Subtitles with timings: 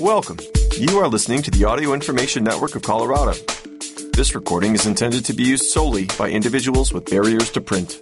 [0.00, 0.38] Welcome.
[0.78, 3.34] You are listening to the Audio Information Network of Colorado.
[4.14, 8.00] This recording is intended to be used solely by individuals with barriers to print.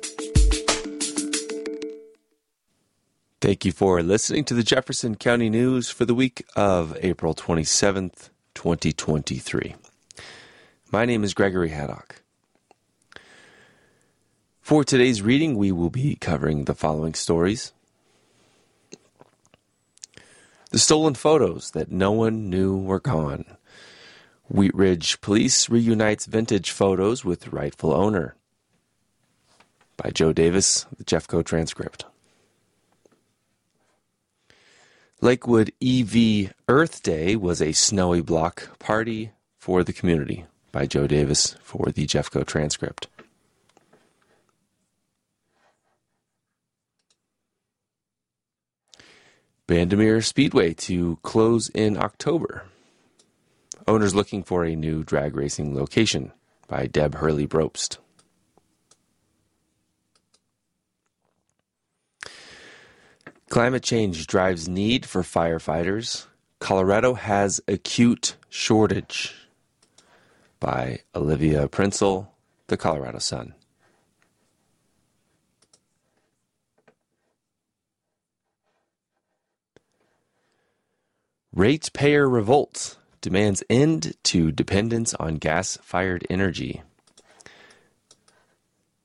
[3.40, 8.30] Thank you for listening to the Jefferson County News for the week of April 27th,
[8.54, 9.74] 2023.
[10.92, 12.22] My name is Gregory Haddock.
[14.60, 17.72] For today's reading, we will be covering the following stories
[20.70, 23.46] The stolen photos that no one knew were gone.
[24.48, 28.34] Wheat Ridge Police reunites vintage photos with rightful owner.
[29.96, 32.04] By Joe Davis, the Jeffco transcript.
[35.20, 40.44] Lakewood EV Earth Day was a snowy block party for the community.
[40.70, 43.08] By Joe Davis for the Jeffco transcript.
[49.68, 52.64] Bandimere Speedway to close in October.
[53.86, 56.32] Owners looking for a new drag racing location
[56.68, 57.98] by Deb Hurley Brobst.
[63.50, 66.24] Climate change drives need for firefighters.
[66.60, 69.34] Colorado has acute shortage
[70.60, 72.28] by Olivia Prinzel,
[72.68, 73.54] The Colorado Sun.
[81.58, 86.82] Ratepayer revolt demands end to dependence on gas fired energy.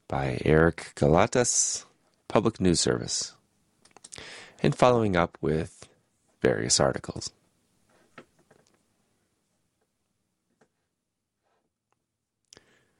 [0.07, 1.85] By Eric Galatas,
[2.27, 3.33] Public News Service.
[4.61, 5.89] And following up with
[6.43, 7.31] various articles.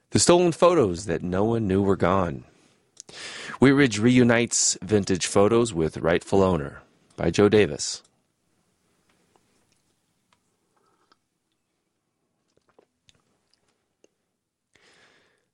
[0.09, 2.45] The stolen photos that no one knew were gone.
[3.59, 6.81] Wheat Ridge reunites vintage photos with rightful owner
[7.15, 8.01] by Joe Davis.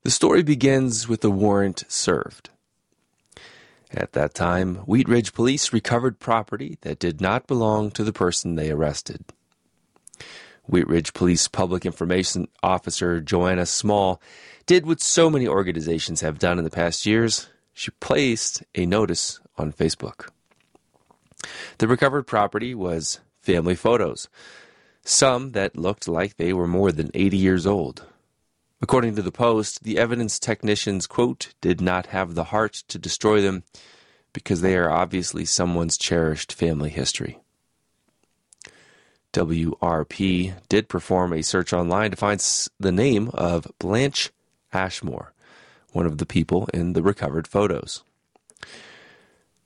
[0.04, 2.50] The story begins with a warrant served.
[3.92, 8.56] At that time, Wheat Ridge police recovered property that did not belong to the person
[8.56, 9.26] they arrested.
[10.68, 14.22] Wheat Ridge Police Public Information Officer Joanna Small
[14.66, 17.50] did what so many organizations have done in the past years.
[17.74, 20.30] She placed a notice on Facebook.
[21.80, 24.30] The recovered property was family photos,
[25.04, 28.06] some that looked like they were more than 80 years old.
[28.82, 33.42] According to the Post, the evidence technicians, quote, did not have the heart to destroy
[33.42, 33.64] them
[34.32, 37.40] because they are obviously someone's cherished family history.
[39.34, 42.40] WRP did perform a search online to find
[42.80, 44.32] the name of Blanche
[44.72, 45.34] Ashmore,
[45.92, 48.04] one of the people in the recovered photos.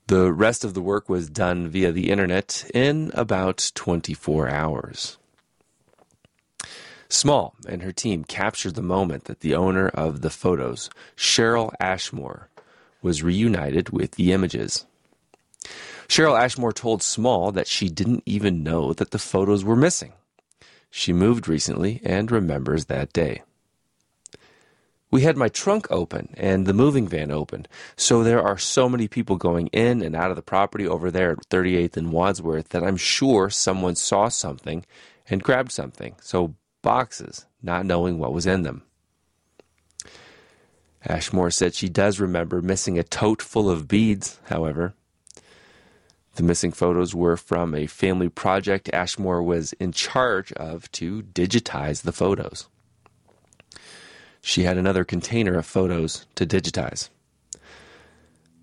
[0.07, 5.17] The rest of the work was done via the internet in about 24 hours.
[7.09, 12.49] Small and her team captured the moment that the owner of the photos, Cheryl Ashmore,
[13.01, 14.85] was reunited with the images.
[16.07, 20.13] Cheryl Ashmore told Small that she didn't even know that the photos were missing.
[20.89, 23.41] She moved recently and remembers that day.
[25.09, 29.07] We had my trunk open and the moving van open, so there are so many
[29.07, 32.83] people going in and out of the property over there at 38th and Wadsworth that
[32.83, 34.85] I'm sure someone saw something
[35.29, 36.15] and grabbed something.
[36.19, 38.83] So boxes, not knowing what was in them.
[41.05, 44.93] Ashmore said she does remember missing a tote full of beads, however.
[46.35, 52.03] The missing photos were from a family project Ashmore was in charge of to digitize
[52.03, 52.67] the photos.
[54.41, 57.09] She had another container of photos to digitize.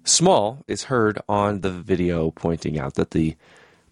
[0.05, 3.37] Small is heard on the video pointing out that the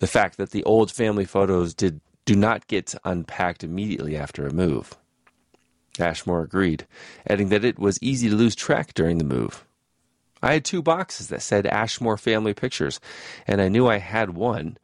[0.01, 4.53] the fact that the old family photos did do not get unpacked immediately after a
[4.53, 4.95] move.
[5.99, 6.87] Ashmore agreed,
[7.27, 9.65] adding that it was easy to lose track during the move.
[10.43, 13.01] I had two boxes that said Ashmore Family Pictures,
[13.47, 14.77] and I knew I had one.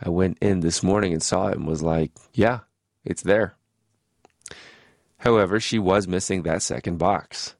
[0.00, 2.60] I went in this morning and saw it and was like, yeah,
[3.04, 3.56] it's there.
[5.18, 7.56] However, she was missing that second box.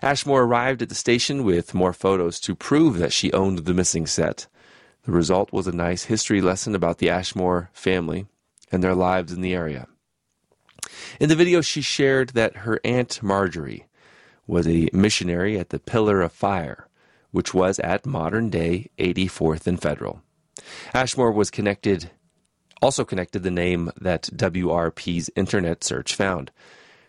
[0.00, 4.06] Ashmore arrived at the station with more photos to prove that she owned the missing
[4.06, 4.46] set.
[5.02, 8.28] The result was a nice history lesson about the Ashmore family
[8.70, 9.86] and their lives in the area.
[11.20, 13.86] In the video, she shared that her Aunt Marjorie
[14.46, 16.88] was a missionary at the Pillar of Fire,
[17.30, 20.22] which was at modern day 84th and Federal.
[20.94, 22.10] Ashmore was connected,
[22.80, 26.50] also connected the name that WRP's internet search found.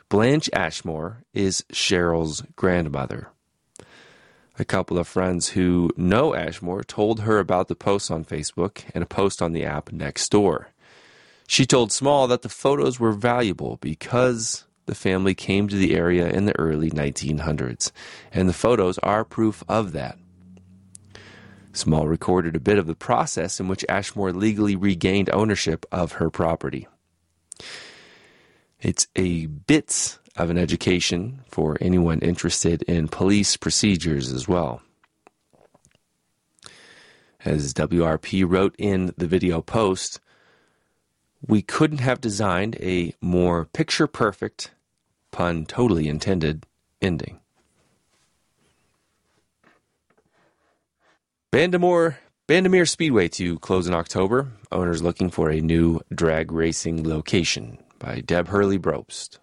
[0.10, 3.30] Blanche Ashmore is Cheryl's grandmother.
[4.60, 9.04] A couple of friends who know Ashmore told her about the post on Facebook and
[9.04, 10.68] a post on the app Nextdoor.
[11.48, 16.30] She told Small that the photos were valuable because the family came to the area
[16.30, 17.92] in the early 1900s,
[18.34, 20.18] and the photos are proof of that.
[21.72, 26.30] Small recorded a bit of the process in which Ashmore legally regained ownership of her
[26.30, 26.88] property.
[28.82, 34.82] It's a bit of an education for anyone interested in police procedures as well.
[37.46, 40.20] As WRP wrote in the video post,
[41.46, 44.72] we couldn't have designed a more picture perfect,
[45.32, 46.66] pun totally intended,
[47.02, 47.40] ending.
[51.52, 52.16] Bandamore,
[52.48, 54.52] Bandimere Speedway to close in October.
[54.72, 59.40] Owners looking for a new drag racing location by Deb Hurley Brobst.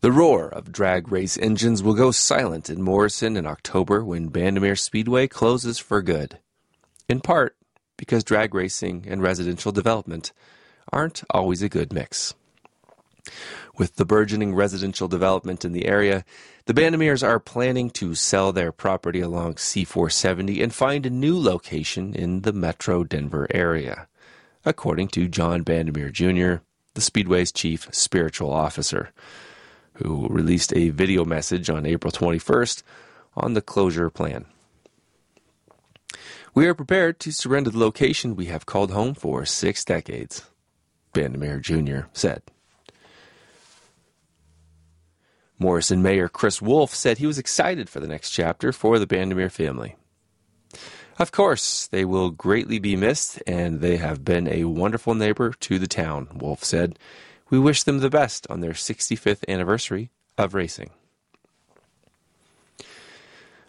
[0.00, 4.78] The roar of drag race engines will go silent in Morrison in October when Bandimere
[4.78, 6.38] Speedway closes for good.
[7.08, 7.56] In part
[7.96, 10.32] because drag racing and residential development
[10.92, 12.34] aren't always a good mix.
[13.76, 16.24] With the burgeoning residential development in the area,
[16.66, 22.14] the Bandimeres are planning to sell their property along C470 and find a new location
[22.14, 24.08] in the metro Denver area,
[24.64, 26.62] according to John Bandimere Jr.,
[26.94, 29.10] the Speedway's chief spiritual officer
[29.94, 32.82] who released a video message on April 21st
[33.36, 34.46] on the closure plan.
[36.54, 40.44] We are prepared to surrender the location we have called home for six decades,
[41.12, 42.08] Bandimere Jr.
[42.12, 42.42] said.
[45.58, 49.50] Morrison Mayor Chris Wolf said he was excited for the next chapter for the Bandimere
[49.50, 49.96] family.
[51.18, 55.78] Of course, they will greatly be missed, and they have been a wonderful neighbor to
[55.80, 56.96] the town, Wolf said
[57.50, 60.90] we wish them the best on their 65th anniversary of racing.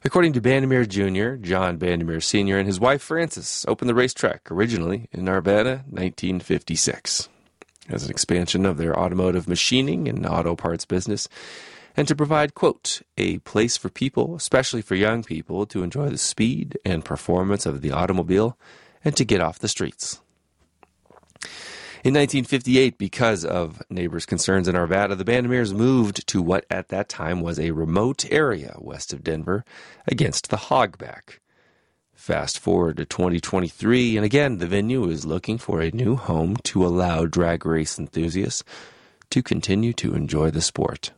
[0.04, 2.58] According to Bandimere Jr., John Bandimere Sr.
[2.58, 7.28] and his wife Frances opened the racetrack originally in Arvada, 1956,
[7.90, 11.28] as an expansion of their automotive machining and auto parts business,
[11.98, 16.18] and to provide, quote, a place for people, especially for young people, to enjoy the
[16.18, 18.58] speed and performance of the automobile
[19.04, 20.22] and to get off the streets.
[22.02, 27.10] In 1958, because of neighbors' concerns in Arvada, the Bandimeres moved to what at that
[27.10, 29.66] time was a remote area west of Denver
[30.08, 31.40] against the hogback.
[32.14, 36.86] Fast forward to 2023, and again, the venue is looking for a new home to
[36.86, 38.64] allow drag race enthusiasts
[39.30, 41.12] to continue to enjoy the sport.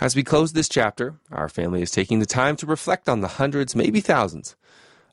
[0.00, 3.28] As we close this chapter, our family is taking the time to reflect on the
[3.28, 4.56] hundreds, maybe thousands,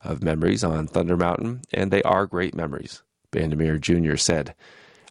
[0.01, 3.03] of memories on Thunder Mountain, and they are great memories.
[3.33, 4.15] Bandimere Jr.
[4.15, 4.55] said.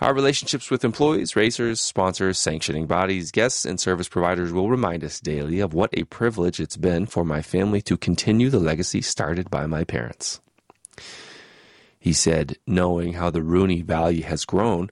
[0.00, 5.20] Our relationships with employees, racers, sponsors, sanctioning bodies, guests, and service providers will remind us
[5.20, 9.50] daily of what a privilege it's been for my family to continue the legacy started
[9.50, 10.40] by my parents.
[12.00, 14.90] He said, knowing how the Rooney Valley has grown,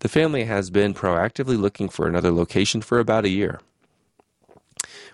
[0.00, 3.60] the family has been proactively looking for another location for about a year.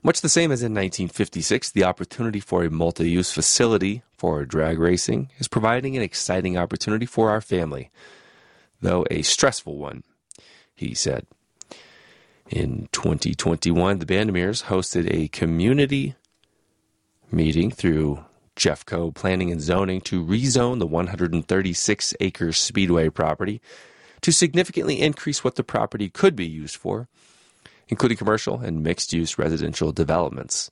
[0.03, 4.79] Much the same as in 1956, the opportunity for a multi use facility for drag
[4.79, 7.91] racing is providing an exciting opportunity for our family,
[8.81, 10.03] though a stressful one,
[10.75, 11.27] he said.
[12.49, 16.15] In 2021, the Bandimeres hosted a community
[17.31, 18.25] meeting through
[18.57, 23.61] Jeffco Planning and Zoning to rezone the 136 acre Speedway property
[24.21, 27.09] to significantly increase what the property could be used for
[27.89, 30.71] including commercial and mixed use residential developments.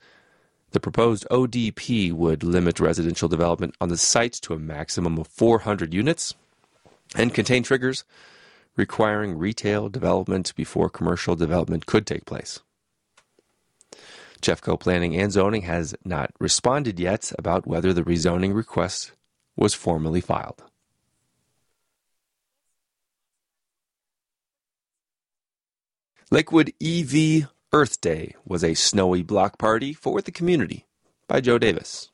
[0.75, 5.95] The proposed ODP would limit residential development on the site to a maximum of 400
[5.95, 6.35] units
[7.15, 8.03] and contain triggers
[8.75, 12.59] requiring retail development before commercial development could take place.
[14.43, 19.13] Jeffco Planning and Zoning has not responded yet about whether the rezoning request
[19.55, 20.65] was formally filed.
[26.33, 30.87] Lakewood EV Earth Day was a snowy block party for the community
[31.27, 32.09] by Joe Davis.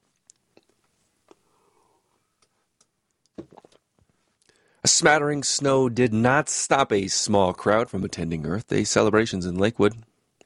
[4.83, 9.59] A smattering snow did not stop a small crowd from attending Earth Day celebrations in
[9.59, 9.97] Lakewood.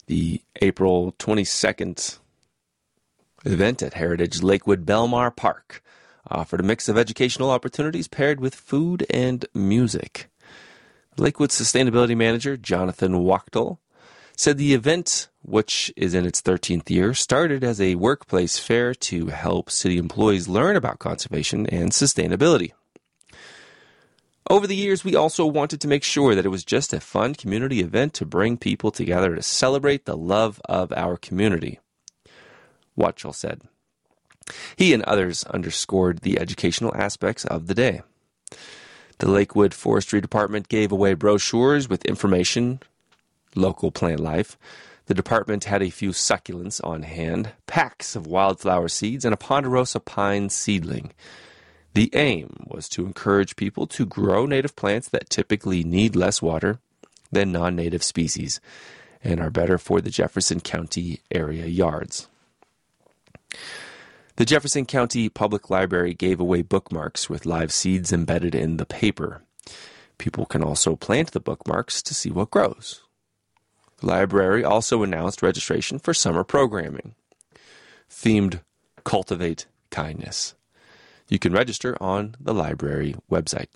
[0.09, 2.19] The April 22nd
[3.45, 5.81] event at Heritage Lakewood Belmar Park
[6.29, 10.29] offered a mix of educational opportunities paired with food and music.
[11.17, 13.79] Lakewood Sustainability Manager Jonathan Wachtel
[14.37, 19.27] said the event, which is in its 13th year, started as a workplace fair to
[19.27, 22.73] help city employees learn about conservation and sustainability.
[24.51, 27.35] Over the years, we also wanted to make sure that it was just a fun
[27.35, 31.81] community event to bring people together to celebrate the love of our community.
[32.95, 33.63] Wachtel said.
[34.77, 38.03] He and others underscored the educational aspects of the day.
[39.19, 42.81] The Lakewood Forestry Department gave away brochures with information,
[43.55, 44.59] local plant life.
[45.07, 50.01] The department had a few succulents on hand, packs of wildflower seeds, and a ponderosa
[50.01, 51.13] pine seedling.
[51.93, 56.81] The aim was to encourage people to grow native plants that typically need less water
[57.31, 58.61] than non native species
[59.23, 62.29] and are better for the Jefferson County area yards.
[64.37, 69.43] The Jefferson County Public Library gave away bookmarks with live seeds embedded in the paper.
[70.19, 73.04] People can also plant the bookmarks to see what grows.
[74.05, 77.15] Library also announced registration for summer programming
[78.11, 78.61] themed
[79.05, 80.55] Cultivate Kindness.
[81.29, 83.69] You can register on the library website.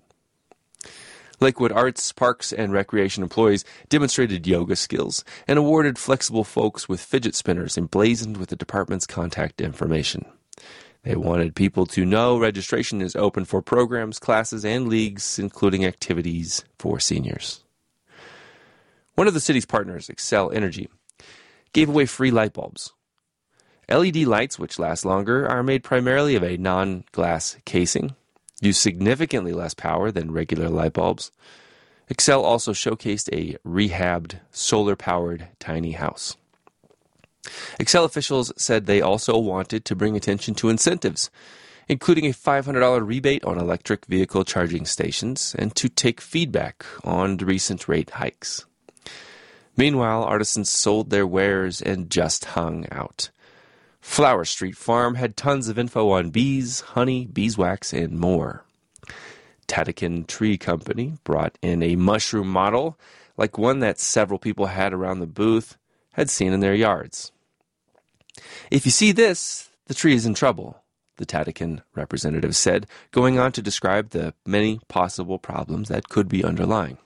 [1.41, 7.35] Lakewood Arts, Parks, and Recreation employees demonstrated yoga skills and awarded flexible folks with fidget
[7.35, 10.25] spinners emblazoned with the department's contact information.
[11.05, 16.65] They wanted people to know registration is open for programs, classes, and leagues, including activities
[16.79, 17.63] for seniors.
[19.19, 20.89] One of the city's partners, Xcel Energy,
[21.73, 22.93] gave away free light bulbs.
[23.89, 28.15] LED lights, which last longer, are made primarily of a non glass casing,
[28.61, 31.33] use significantly less power than regular light bulbs.
[32.09, 36.37] Xcel also showcased a rehabbed, solar powered tiny house.
[37.81, 41.29] Xcel officials said they also wanted to bring attention to incentives,
[41.89, 47.89] including a $500 rebate on electric vehicle charging stations, and to take feedback on recent
[47.89, 48.65] rate hikes.
[49.79, 53.31] Meanwhile, artisans sold their wares and just hung out.
[54.01, 58.65] Flower Street Farm had tons of info on bees, honey, beeswax, and more.
[59.69, 62.99] Tatakin Tree Company brought in a mushroom model,
[63.37, 65.77] like one that several people had around the booth
[66.15, 67.31] had seen in their yards.
[68.73, 70.83] If you see this, the tree is in trouble,
[71.19, 76.43] the Tatakin representative said, going on to describe the many possible problems that could be
[76.43, 76.99] underlying.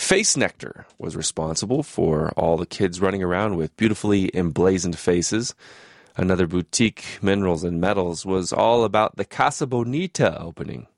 [0.00, 5.54] Face Nectar was responsible for all the kids running around with beautifully emblazoned faces.
[6.16, 10.88] Another boutique, Minerals and Metals, was all about the Casa Bonita opening.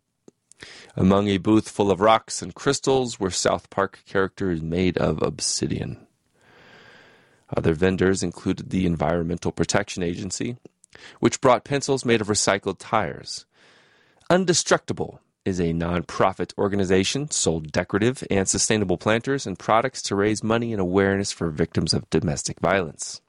[0.96, 6.06] Among a booth full of rocks and crystals were South Park characters made of obsidian.
[7.54, 10.56] Other vendors included the Environmental Protection Agency,
[11.18, 13.46] which brought pencils made of recycled tires.
[14.30, 20.72] Undestructible is a nonprofit organization sold decorative and sustainable planters and products to raise money
[20.72, 23.20] and awareness for victims of domestic violence.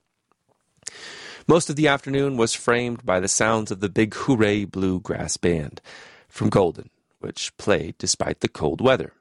[1.48, 5.82] Most of the afternoon was framed by the sounds of the Big Hooray Bluegrass Band
[6.30, 6.90] from Golden,
[7.20, 9.14] which played despite the cold weather.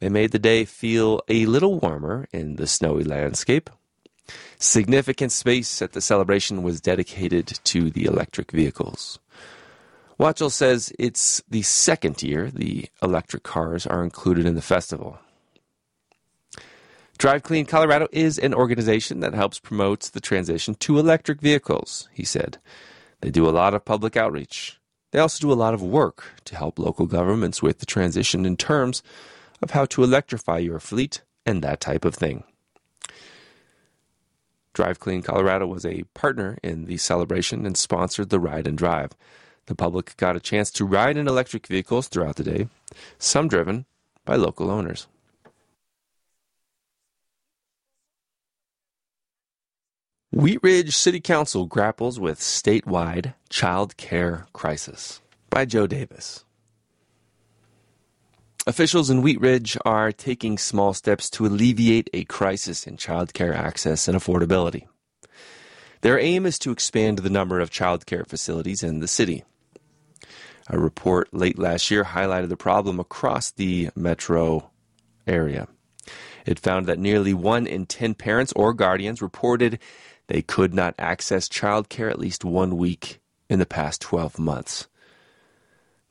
[0.00, 3.70] They made the day feel a little warmer in the snowy landscape.
[4.58, 9.20] Significant space at the celebration was dedicated to the electric vehicles.
[10.18, 15.18] Wachtel says it's the second year the electric cars are included in the festival.
[17.18, 22.24] Drive Clean Colorado is an organization that helps promote the transition to electric vehicles, he
[22.24, 22.58] said.
[23.20, 24.80] They do a lot of public outreach.
[25.12, 28.56] They also do a lot of work to help local governments with the transition in
[28.56, 29.02] terms
[29.62, 32.44] of how to electrify your fleet and that type of thing.
[34.72, 39.10] Drive Clean Colorado was a partner in the celebration and sponsored the ride and drive.
[39.66, 42.68] The public got a chance to ride in electric vehicles throughout the day,
[43.18, 43.86] some driven
[44.24, 45.06] by local owners.
[50.32, 56.44] Wheat Ridge City Council grapples with statewide child care crisis by Joe Davis.
[58.66, 63.52] Officials in Wheat Ridge are taking small steps to alleviate a crisis in child care
[63.52, 64.86] access and affordability.
[66.00, 69.44] Their aim is to expand the number of child care facilities in the city.
[70.68, 74.70] A report late last year highlighted the problem across the metro
[75.26, 75.68] area.
[76.46, 79.78] It found that nearly one in 10 parents or guardians reported
[80.28, 84.88] they could not access child care at least one week in the past 12 months.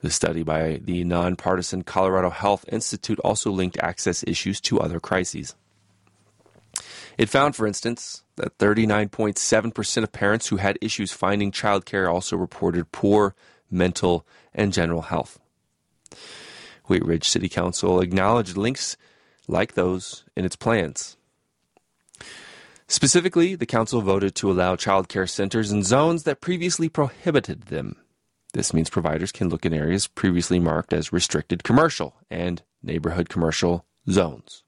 [0.00, 5.54] The study by the nonpartisan Colorado Health Institute also linked access issues to other crises.
[7.18, 12.90] It found, for instance, that 39.7% of parents who had issues finding childcare also reported
[12.90, 13.34] poor
[13.72, 15.38] mental and general health.
[16.86, 18.96] Wheat Ridge City Council acknowledged links
[19.48, 21.16] like those in its plans.
[22.88, 27.96] Specifically, the council voted to allow child care centers in zones that previously prohibited them.
[28.52, 33.86] This means providers can look in areas previously marked as restricted commercial and neighborhood commercial
[34.10, 34.62] zones.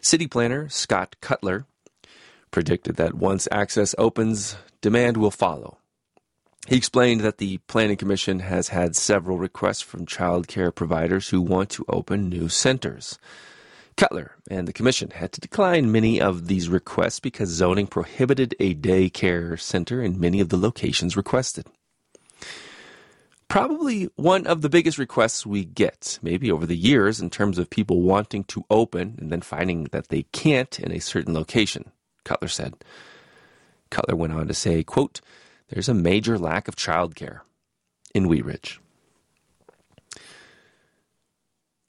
[0.00, 1.66] City planner Scott Cutler
[2.50, 5.78] predicted that once access opens, demand will follow.
[6.68, 11.40] He explained that the Planning Commission has had several requests from child care providers who
[11.40, 13.18] want to open new centers.
[13.96, 18.74] Cutler and the Commission had to decline many of these requests because zoning prohibited a
[18.74, 21.66] daycare center in many of the locations requested.
[23.48, 27.68] Probably one of the biggest requests we get, maybe over the years, in terms of
[27.68, 31.90] people wanting to open and then finding that they can't in a certain location,
[32.30, 32.74] Cutler said.
[33.90, 35.20] Cutler went on to say, quote,
[35.68, 37.40] there's a major lack of childcare
[38.14, 38.78] in Wheat Ridge.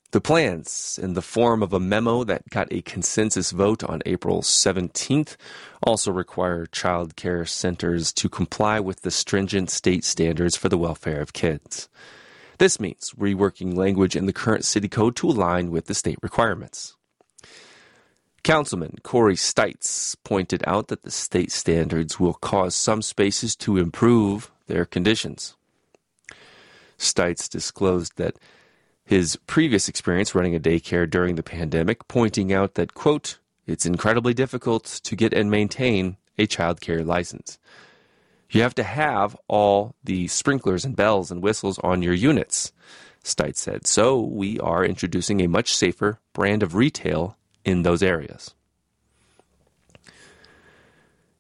[0.10, 4.42] The plans, in the form of a memo that got a consensus vote on April
[4.42, 5.38] 17th,
[5.84, 11.22] also require child care centers to comply with the stringent state standards for the welfare
[11.22, 11.88] of kids.
[12.58, 16.98] This means reworking language in the current city code to align with the state requirements.
[18.44, 24.52] Councilman Corey Stites pointed out that the state standards will cause some spaces to improve
[24.68, 25.56] their conditions.
[26.98, 28.38] Stites disclosed that
[29.04, 34.34] his previous experience running a daycare during the pandemic, pointing out that, quote, it's incredibly
[34.34, 37.60] difficult to get and maintain a child care license.
[38.50, 42.74] You have to have all the sprinklers and bells and whistles on your units,
[43.24, 43.88] Stites said.
[43.88, 48.54] So we are introducing a much safer brand of retail in those areas.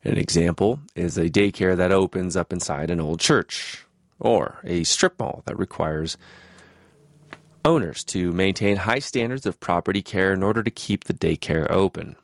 [0.04, 3.86] An example is a daycare that opens up inside an old church,
[4.20, 6.18] or a strip mall that requires
[7.64, 12.16] owners to maintain high standards of property care in order to keep the daycare open.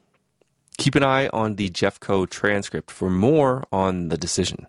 [0.77, 4.67] Keep an eye on the Jeffco transcript for more on the decision.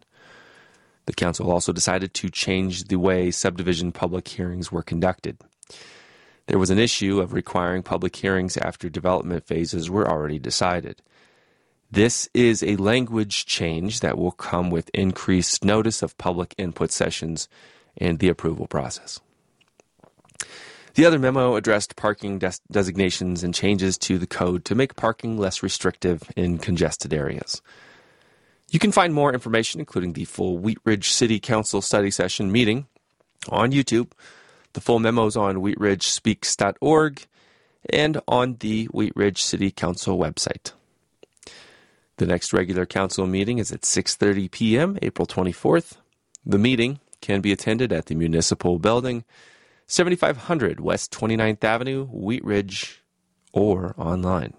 [1.06, 5.38] The council also decided to change the way subdivision public hearings were conducted.
[6.48, 11.02] There was an issue of requiring public hearings after development phases were already decided.
[11.90, 17.50] This is a language change that will come with increased notice of public input sessions
[17.98, 19.20] and the approval process.
[20.94, 25.36] The other memo addressed parking des- designations and changes to the code to make parking
[25.36, 27.60] less restrictive in congested areas.
[28.70, 32.86] You can find more information, including the full Wheat Ridge City Council study session meeting,
[33.50, 34.12] on YouTube
[34.78, 37.26] the full memos on wheatridgespeaks.org
[37.90, 40.70] and on the Wheat Ridge City Council website.
[42.18, 44.96] The next regular council meeting is at 6:30 p.m.
[45.02, 45.96] April 24th.
[46.46, 49.24] The meeting can be attended at the Municipal Building,
[49.88, 53.02] 7500 West 29th Avenue, Wheat Ridge,
[53.52, 54.54] or online.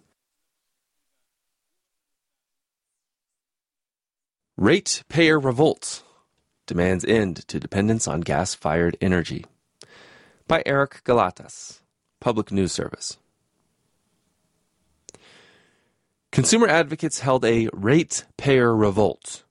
[4.58, 6.04] Ratepayer revolt
[6.68, 9.46] demands end to dependence on gas-fired energy
[10.50, 11.80] by Eric Galatas,
[12.20, 13.18] Public News Service.
[16.32, 19.44] Consumer advocates held a ratepayer revolt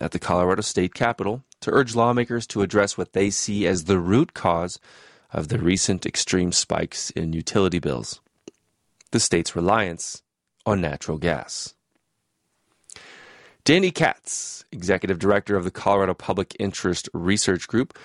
[0.00, 4.00] at the Colorado State Capitol to urge lawmakers to address what they see as the
[4.00, 4.80] root cause
[5.32, 8.20] of the recent extreme spikes in utility bills
[9.12, 10.22] the state's reliance
[10.64, 11.74] on natural gas.
[13.64, 17.96] Danny Katz, executive director of the Colorado Public Interest Research Group,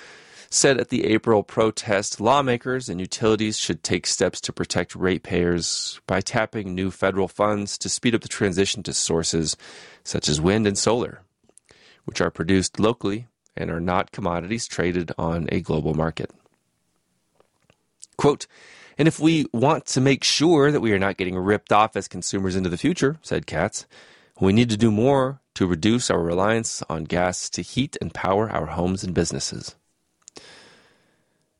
[0.50, 6.22] said at the April protest lawmakers and utilities should take steps to protect ratepayers by
[6.22, 9.58] tapping new federal funds to speed up the transition to sources
[10.04, 11.22] such as wind and solar,
[12.06, 16.32] which are produced locally and are not commodities traded on a global market.
[18.18, 18.48] Quote,
[18.98, 22.08] and if we want to make sure that we are not getting ripped off as
[22.08, 23.86] consumers into the future, said Katz,
[24.40, 28.50] we need to do more to reduce our reliance on gas to heat and power
[28.50, 29.76] our homes and businesses.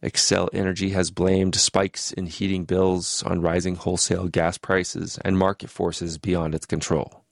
[0.04, 5.72] Xcel Energy has blamed spikes in heating bills on rising wholesale gas prices and market
[5.72, 7.24] forces beyond its control.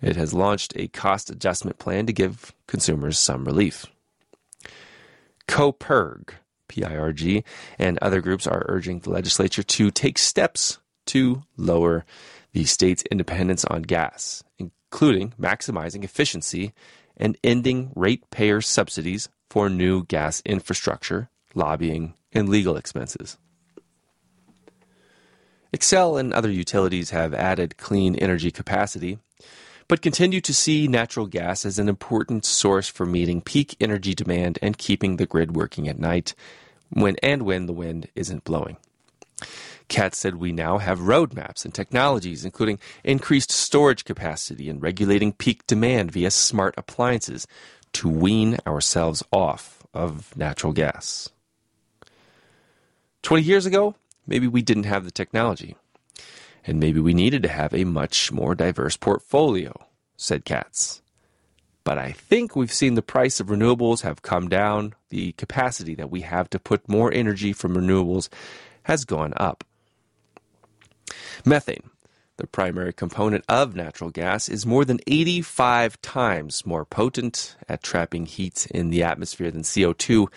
[0.00, 3.86] It has launched a cost adjustment plan to give consumers some relief.
[5.48, 6.34] CoPIRG,
[6.68, 7.44] PIRG,
[7.78, 12.04] and other groups are urging the legislature to take steps to lower
[12.52, 16.72] the state's independence on gas, including maximizing efficiency
[17.16, 23.38] and ending ratepayer subsidies for new gas infrastructure lobbying, and legal expenses.
[25.74, 29.18] Xcel and other utilities have added clean energy capacity,
[29.88, 34.58] but continue to see natural gas as an important source for meeting peak energy demand
[34.60, 36.34] and keeping the grid working at night
[36.90, 38.76] when and when the wind isn't blowing.
[39.88, 45.66] Katz said we now have roadmaps and technologies, including increased storage capacity and regulating peak
[45.66, 47.46] demand via smart appliances,
[47.94, 51.28] to wean ourselves off of natural gas.
[53.22, 53.94] 20 years ago,
[54.26, 55.76] maybe we didn't have the technology.
[56.64, 59.72] and maybe we needed to have a much more diverse portfolio,
[60.16, 61.02] said Katz.
[61.84, 64.94] But I think we've seen the price of renewables have come down.
[65.08, 68.28] The capacity that we have to put more energy from renewables
[68.84, 69.64] has gone up.
[71.44, 71.90] Methane,
[72.36, 78.26] the primary component of natural gas, is more than 85 times more potent at trapping
[78.26, 80.28] heat in the atmosphere than CO2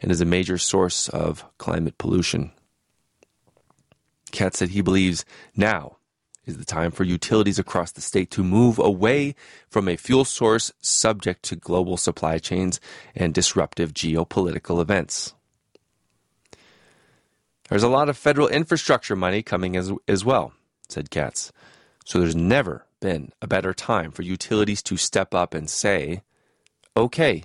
[0.00, 2.52] and is a major source of climate pollution.
[4.30, 5.24] Katz said he believes
[5.56, 5.96] now
[6.48, 9.34] is the time for utilities across the state to move away
[9.68, 12.80] from a fuel source subject to global supply chains
[13.14, 15.34] and disruptive geopolitical events.
[17.68, 20.54] There's a lot of federal infrastructure money coming as, as well,
[20.88, 21.52] said Katz.
[22.06, 26.22] So there's never been a better time for utilities to step up and say,
[26.96, 27.44] okay,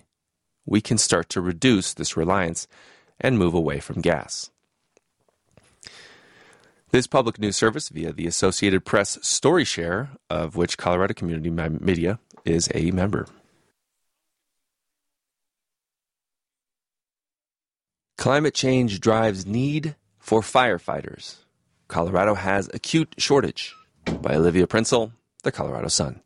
[0.65, 2.67] we can start to reduce this reliance
[3.19, 4.49] and move away from gas.
[6.91, 12.19] This public news service, via the Associated Press Story Share, of which Colorado Community Media
[12.45, 13.25] is a member.
[18.17, 21.37] Climate change drives need for firefighters.
[21.87, 23.75] Colorado has acute shortage.
[24.21, 25.11] By Olivia Prinzel,
[25.43, 26.22] The Colorado Sun.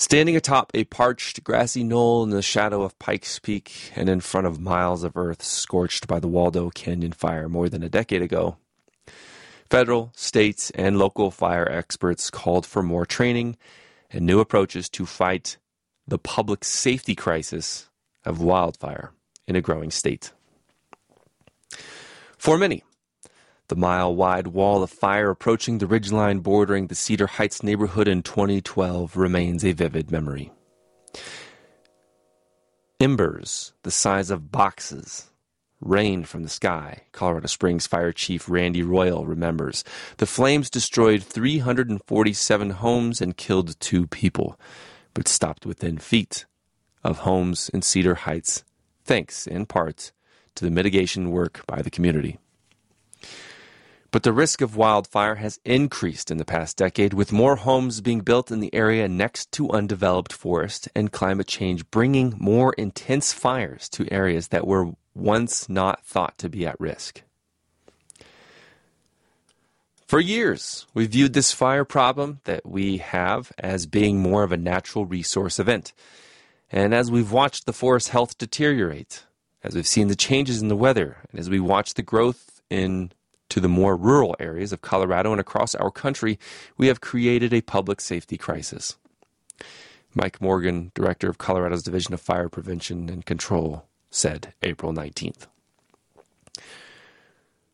[0.00, 4.46] Standing atop a parched, grassy knoll in the shadow of Pikes Peak and in front
[4.46, 8.56] of miles of earth scorched by the Waldo Canyon fire more than a decade ago,
[9.68, 13.58] federal, state, and local fire experts called for more training
[14.10, 15.58] and new approaches to fight
[16.08, 17.90] the public safety crisis
[18.24, 19.12] of wildfire
[19.46, 20.32] in a growing state.
[22.38, 22.84] For many,
[23.70, 28.22] the mile wide wall of fire approaching the ridgeline bordering the Cedar Heights neighborhood in
[28.22, 30.50] 2012 remains a vivid memory.
[32.98, 35.30] Embers, the size of boxes,
[35.80, 37.02] rained from the sky.
[37.12, 39.84] Colorado Springs Fire Chief Randy Royal remembers.
[40.16, 44.58] The flames destroyed 347 homes and killed two people,
[45.14, 46.44] but stopped within feet
[47.04, 48.64] of homes in Cedar Heights,
[49.04, 50.10] thanks in part
[50.56, 52.38] to the mitigation work by the community.
[54.12, 58.20] But the risk of wildfire has increased in the past decade, with more homes being
[58.20, 63.88] built in the area next to undeveloped forest and climate change bringing more intense fires
[63.90, 67.22] to areas that were once not thought to be at risk.
[70.08, 74.56] For years, we viewed this fire problem that we have as being more of a
[74.56, 75.92] natural resource event.
[76.72, 79.24] And as we've watched the forest health deteriorate,
[79.62, 83.12] as we've seen the changes in the weather, and as we watch the growth in
[83.50, 86.38] to the more rural areas of Colorado and across our country,
[86.76, 88.96] we have created a public safety crisis.
[90.14, 95.46] Mike Morgan, director of Colorado's Division of Fire Prevention and Control, said April 19th.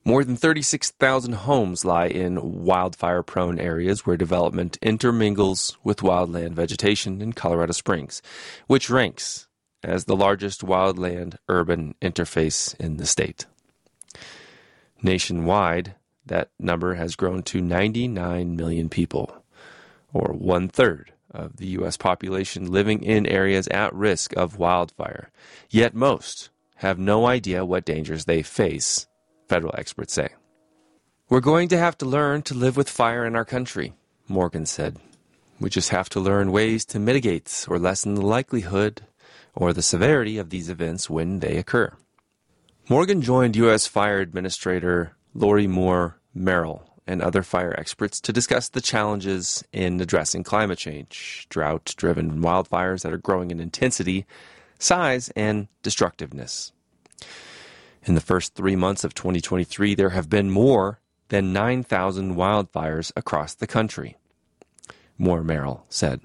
[0.05, 7.21] More than 36,000 homes lie in wildfire prone areas where development intermingles with wildland vegetation
[7.21, 8.23] in Colorado Springs,
[8.69, 9.49] which ranks
[9.83, 13.47] as the largest wildland urban interface in the state.
[15.03, 19.45] Nationwide, that number has grown to 99 million people,
[20.13, 21.97] or one third of the U.S.
[21.97, 25.31] population living in areas at risk of wildfire.
[25.69, 29.07] Yet most have no idea what dangers they face,
[29.49, 30.29] federal experts say.
[31.29, 33.95] We're going to have to learn to live with fire in our country,
[34.29, 34.97] Morgan said.
[35.59, 39.03] We just have to learn ways to mitigate or lessen the likelihood
[39.55, 41.93] or the severity of these events when they occur.
[42.88, 43.88] Morgan joined U.S.
[43.88, 50.44] Fire Administrator Lori Moore Merrill and other fire experts to discuss the challenges in addressing
[50.44, 54.25] climate change, drought driven wildfires that are growing in intensity,
[54.79, 56.70] size, and destructiveness.
[58.05, 63.53] In the first three months of 2023, there have been more than 9,000 wildfires across
[63.53, 64.16] the country,
[65.18, 66.20] Moore Merrill said.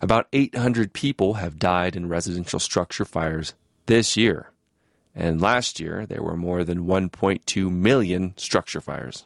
[0.00, 3.52] About 800 people have died in residential structure fires
[3.84, 4.51] this year
[5.14, 9.24] and last year there were more than 1.2 million structure fires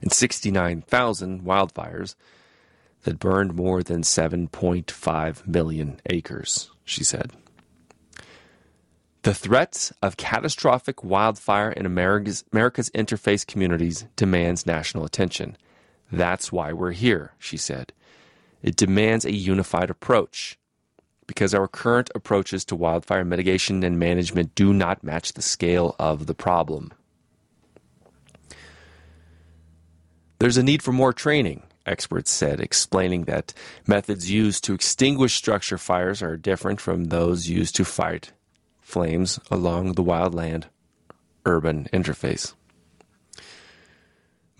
[0.00, 2.14] and 69,000 wildfires
[3.04, 7.32] that burned more than 7.5 million acres, she said.
[9.22, 15.56] The threat of catastrophic wildfire in America's, America's interface communities demands national attention.
[16.10, 17.92] That's why we're here, she said.
[18.62, 20.58] It demands a unified approach
[21.32, 26.26] because our current approaches to wildfire mitigation and management do not match the scale of
[26.26, 26.92] the problem.
[30.40, 33.54] There's a need for more training, experts said, explaining that
[33.86, 38.32] methods used to extinguish structure fires are different from those used to fight
[38.82, 40.64] flames along the wildland
[41.46, 42.52] urban interface.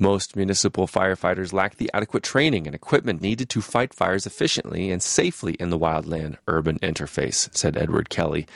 [0.03, 5.01] Most municipal firefighters lack the adequate training and equipment needed to fight fires efficiently and
[5.01, 8.49] safely in the wildland urban interface, said Edward Kelly,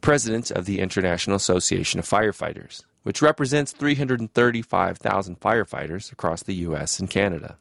[0.00, 6.98] president of the International Association of Firefighters, which represents 335,000 firefighters across the U.S.
[6.98, 7.58] and Canada.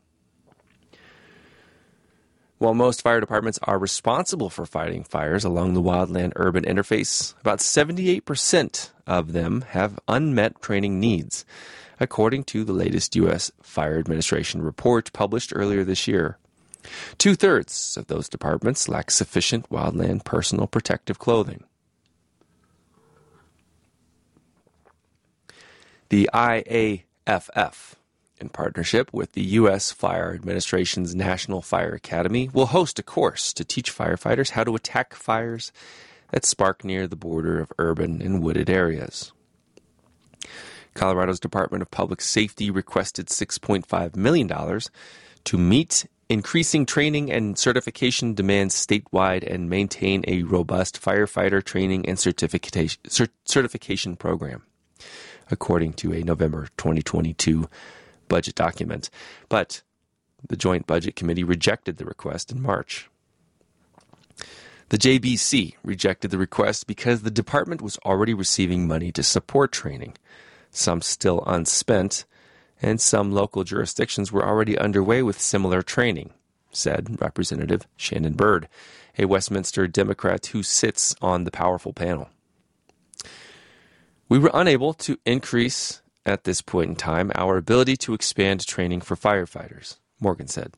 [2.60, 7.60] While most fire departments are responsible for fighting fires along the wildland urban interface, about
[7.60, 11.44] 78% of them have unmet training needs,
[12.00, 13.52] according to the latest U.S.
[13.62, 16.38] Fire Administration report published earlier this year.
[17.18, 21.64] Two thirds of those departments lack sufficient wildland personal protective clothing.
[26.10, 27.96] The IAFF
[28.44, 29.92] in partnership with the U.S.
[29.92, 35.14] Fire Administration's National Fire Academy, will host a course to teach firefighters how to attack
[35.14, 35.72] fires
[36.32, 39.32] that spark near the border of urban and wooded areas.
[40.94, 44.80] Colorado's Department of Public Safety requested $6.5 million
[45.46, 52.18] to meet increasing training and certification demands statewide and maintain a robust firefighter training and
[52.18, 53.00] certification
[53.46, 54.64] certification program,
[55.52, 57.70] according to a November 2022
[58.28, 59.10] budget document,
[59.50, 59.82] but
[60.48, 63.10] the Joint Budget Committee rejected the request in March.
[64.90, 70.16] The JBC rejected the request because the department was already receiving money to support training,
[70.74, 72.26] some still unspent,
[72.82, 76.32] and some local jurisdictions were already underway with similar training,
[76.72, 78.68] said Representative Shannon Bird,
[79.18, 82.30] a Westminster Democrat who sits on the powerful panel.
[84.28, 89.02] We were unable to increase at this point in time our ability to expand training
[89.02, 90.74] for firefighters, Morgan said.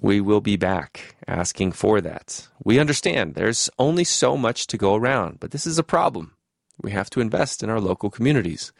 [0.00, 2.48] We will be back asking for that.
[2.64, 6.34] We understand there's only so much to go around, but this is a problem.
[6.80, 8.72] We have to invest in our local communities.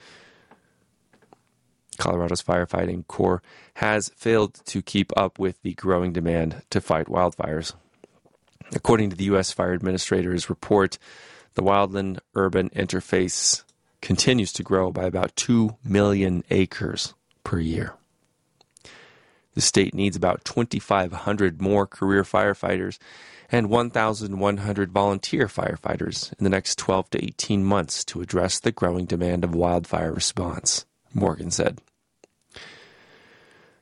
[1.99, 3.43] Colorado's firefighting corps
[3.75, 7.75] has failed to keep up with the growing demand to fight wildfires.
[8.73, 9.51] According to the U.S.
[9.51, 10.99] Fire Administrator's report,
[11.55, 13.65] the wildland urban interface
[14.01, 17.95] continues to grow by about 2 million acres per year.
[19.59, 22.99] The state needs about 2,500 more career firefighters
[23.51, 29.05] and 1,100 volunteer firefighters in the next 12 to 18 months to address the growing
[29.05, 31.81] demand of wildfire response, Morgan said.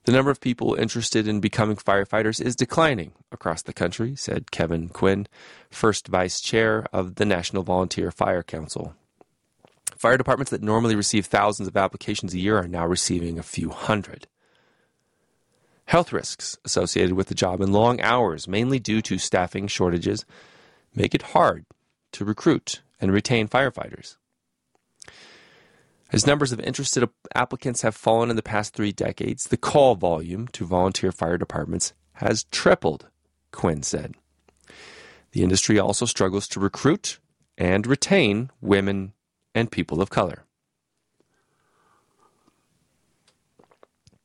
[0.04, 4.88] The number of people interested in becoming firefighters is declining across the country, said Kevin
[4.88, 5.26] Quinn,
[5.70, 8.94] first vice chair of the National Volunteer Fire Council.
[9.94, 13.68] Fire departments that normally receive thousands of applications a year are now receiving a few
[13.68, 14.26] hundred.
[15.86, 20.24] Health risks associated with the job and long hours, mainly due to staffing shortages,
[20.94, 21.64] make it hard
[22.12, 24.16] to recruit and retain firefighters.
[26.12, 30.48] As numbers of interested applicants have fallen in the past three decades, the call volume
[30.48, 33.08] to volunteer fire departments has tripled,
[33.52, 34.14] Quinn said.
[35.32, 37.18] The industry also struggles to recruit
[37.58, 39.12] and retain women
[39.54, 40.45] and people of color.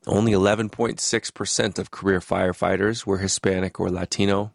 [0.06, 4.52] Only 11.6% of career firefighters were Hispanic or Latino,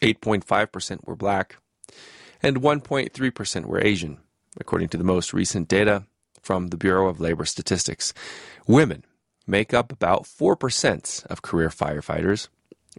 [0.00, 1.56] 8.5% were black,
[2.42, 4.18] and 1.3% were Asian,
[4.58, 6.04] according to the most recent data
[6.42, 8.12] from the Bureau of Labor Statistics.
[8.66, 9.04] Women
[9.46, 12.48] make up about 4% of career firefighters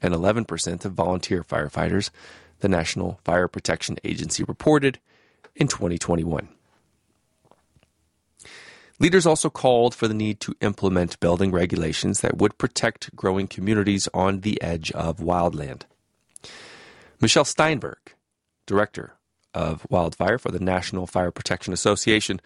[0.02, 2.10] and 11% of volunteer firefighters,
[2.62, 5.00] the National Fire Protection Agency reported
[5.56, 6.48] in 2021.
[9.04, 14.08] Leaders also called for the need to implement building regulations that would protect growing communities
[14.14, 15.82] on the edge of wildland.
[17.20, 17.98] Michelle Steinberg,
[18.66, 19.16] director
[19.54, 22.40] of wildfire for the National Fire Protection Association,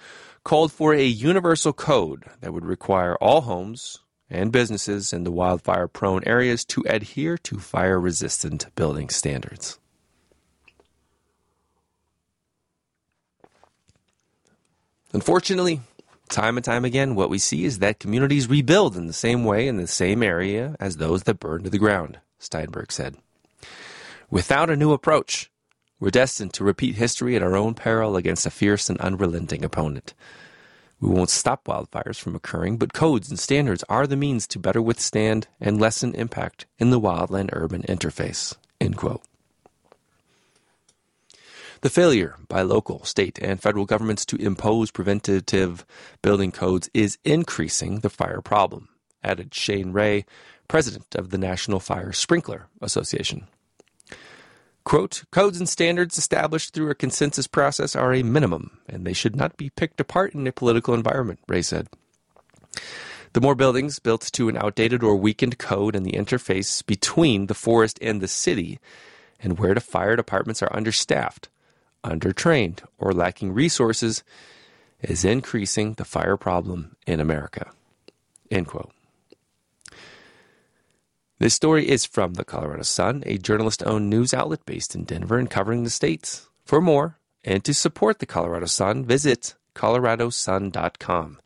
[0.43, 5.87] called for a universal code that would require all homes and businesses in the wildfire
[5.87, 9.77] prone areas to adhere to fire resistant building standards.
[15.13, 15.81] Unfortunately,
[16.29, 19.67] Time and time again, what we see is that communities rebuild in the same way
[19.67, 23.15] in the same area as those that burned to the ground, Steinberg said.
[24.29, 25.49] Without a new approach,
[25.99, 30.13] we're destined to repeat history at our own peril against a fierce and unrelenting opponent.
[30.99, 34.81] We won't stop wildfires from occurring, but codes and standards are the means to better
[34.81, 38.55] withstand and lessen impact in the wildland urban interface.
[38.81, 39.21] End quote.
[41.87, 45.85] The failure by local, state, and federal governments to impose preventative
[46.21, 48.89] building codes is increasing the fire problem,
[49.23, 50.25] added Shane Ray,
[50.67, 53.47] president of the National Fire Sprinkler Association.
[54.83, 59.37] Quote, codes and standards established through a consensus process are a minimum, and they should
[59.37, 61.87] not be picked apart in a political environment, Ray said.
[63.31, 67.53] The more buildings built to an outdated or weakened code and the interface between the
[67.53, 68.77] forest and the city,
[69.39, 71.47] and where the fire departments are understaffed,
[72.07, 74.23] undertrained, or lacking resources,
[75.01, 77.71] is increasing the fire problem in America.
[78.49, 78.91] End quote.
[81.39, 85.37] This story is from the Colorado Sun, a journalist owned news outlet based in Denver
[85.37, 86.47] and covering the states.
[86.65, 91.39] For more and to support the Colorado Sun, visit coloradosun.com.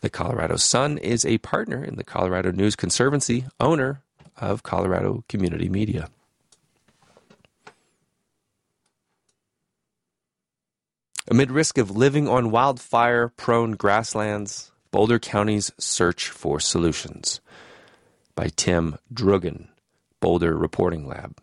[0.00, 4.02] The Colorado Sun is a partner in the Colorado News Conservancy, owner
[4.36, 6.08] of Colorado Community Media.
[11.28, 17.40] Amid risk of living on wildfire prone grasslands, Boulder County's search for solutions
[18.36, 19.68] by Tim Drugan,
[20.20, 21.36] Boulder Reporting Lab.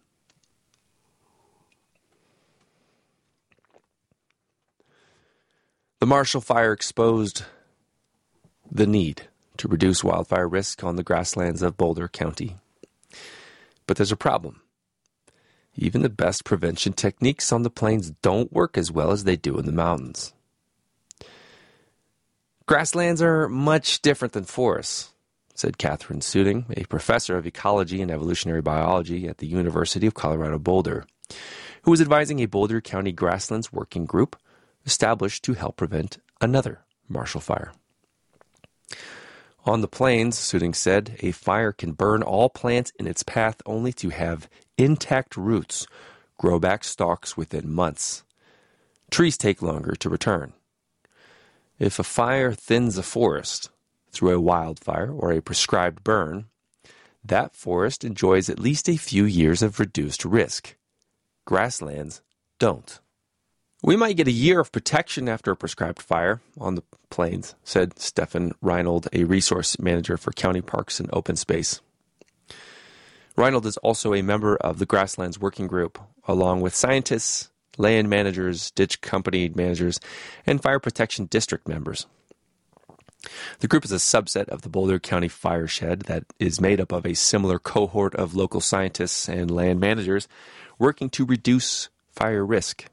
[6.00, 7.44] The Marshall Fire exposed
[8.72, 9.24] the need
[9.58, 12.56] to reduce wildfire risk on the grasslands of Boulder County.
[13.86, 14.63] But there's a problem.
[15.76, 19.58] Even the best prevention techniques on the plains don't work as well as they do
[19.58, 20.34] in the mountains.
[22.66, 25.14] Grasslands are much different than forests,
[25.54, 30.60] said Katharine Suding, a professor of ecology and evolutionary biology at the University of Colorado
[30.60, 31.06] Boulder,
[31.84, 34.38] who was advising a Boulder County grasslands working group
[34.86, 37.74] established to help prevent another Marshall Fire.
[39.66, 43.94] On the plains, Suding said, a fire can burn all plants in its path only
[43.94, 45.88] to have intact roots
[46.38, 48.24] grow back stalks within months.
[49.12, 50.54] Trees take longer to return.
[51.80, 53.70] If a fire thins a forest
[54.12, 56.46] through a wildfire or a prescribed burn,
[57.24, 60.76] that forest enjoys at least a few years of reduced risk.
[61.46, 62.22] Grasslands
[62.60, 63.00] don't.
[63.82, 68.00] We might get a year of protection after a prescribed fire on the plains, said
[68.00, 71.82] Stefan Reinold, a resource manager for county parks and open space.
[73.36, 78.70] Reinold is also a member of the Grasslands Working Group, along with scientists, land managers,
[78.72, 80.00] ditch company managers,
[80.46, 82.06] and fire protection district members.
[83.60, 87.06] The group is a subset of the Boulder County Fireshed that is made up of
[87.06, 90.28] a similar cohort of local scientists and land managers
[90.78, 92.86] working to reduce fire risk.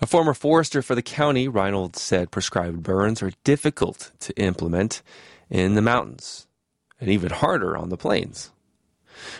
[0.00, 5.02] A former forester for the county, Reinold said prescribed burns are difficult to implement
[5.50, 6.47] in the mountains
[7.00, 8.50] and even harder on the plains.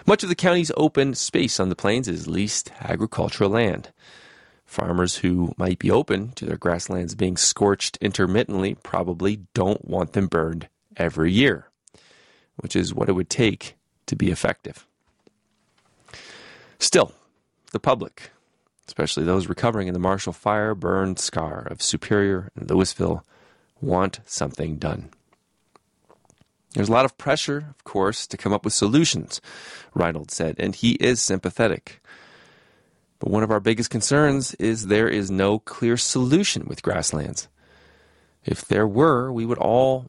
[0.07, 3.92] Much of the county's open space on the plains is leased agricultural land.
[4.64, 10.27] Farmers who might be open to their grasslands being scorched intermittently probably don't want them
[10.27, 11.68] burned every year,
[12.57, 14.87] which is what it would take to be effective.
[16.79, 17.12] Still,
[17.73, 18.31] the public,
[18.87, 23.25] especially those recovering in the Marshall Fire burned scar of Superior and Louisville,
[23.81, 25.11] want something done.
[26.79, 29.41] There's a lot of pressure, of course, to come up with solutions,
[29.95, 32.01] Reinold said, and he is sympathetic.
[33.19, 37.49] But one of our biggest concerns is there is no clear solution with grasslands.
[38.45, 40.07] If there were, we would all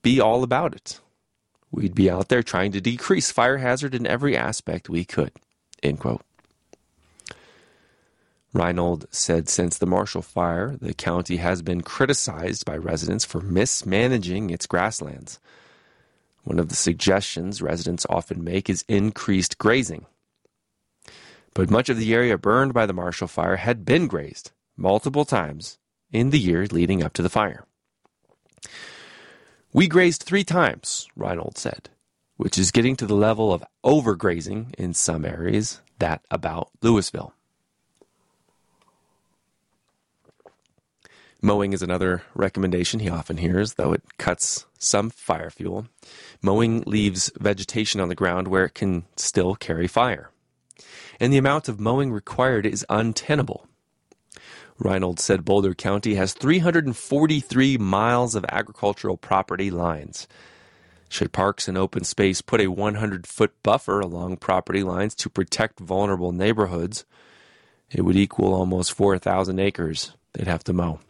[0.00, 1.00] be all about it.
[1.70, 5.32] We'd be out there trying to decrease fire hazard in every aspect we could.
[5.82, 6.22] End quote.
[8.54, 14.48] Reinold said since the Marshall Fire, the county has been criticized by residents for mismanaging
[14.48, 15.38] its grasslands.
[16.50, 20.06] One of the suggestions residents often make is increased grazing.
[21.54, 25.78] But much of the area burned by the Marshall Fire had been grazed multiple times
[26.10, 27.66] in the year leading up to the fire.
[29.72, 31.88] We grazed three times, Reinold said,
[32.36, 37.32] which is getting to the level of overgrazing in some areas, that about Louisville.
[41.42, 45.86] Mowing is another recommendation he often hears, though it cuts some fire fuel.
[46.42, 50.30] Mowing leaves vegetation on the ground where it can still carry fire.
[51.18, 53.66] And the amount of mowing required is untenable.
[54.78, 60.28] Reinold said Boulder County has 343 miles of agricultural property lines.
[61.08, 65.80] Should parks and open space put a 100 foot buffer along property lines to protect
[65.80, 67.04] vulnerable neighborhoods,
[67.90, 71.00] it would equal almost 4,000 acres they'd have to mow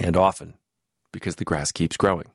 [0.00, 0.54] and often
[1.12, 2.26] because the grass keeps growing.